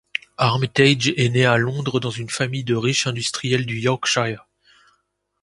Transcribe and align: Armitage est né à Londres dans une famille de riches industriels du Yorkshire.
Armitage 0.39 1.13
est 1.15 1.29
né 1.29 1.45
à 1.45 1.57
Londres 1.57 1.99
dans 1.99 2.09
une 2.09 2.31
famille 2.31 2.63
de 2.63 2.73
riches 2.73 3.05
industriels 3.05 3.67
du 3.67 3.77
Yorkshire. 3.77 4.47